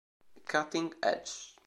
[0.47, 1.53] Cutting Edge